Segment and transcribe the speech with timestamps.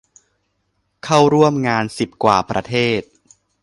[1.03, 3.01] เข้าร่วมงานสิบกว่าประเทศ